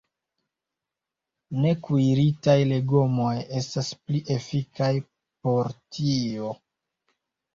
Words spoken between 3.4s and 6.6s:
estas pli efikaj por tio.